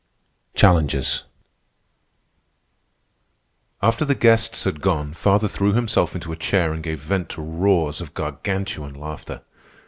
[0.55, 1.25] CHALLENGES
[3.83, 7.41] After the guests had gone, father threw himself into a chair and gave vent to
[7.43, 9.43] roars of Gargantuan laughter.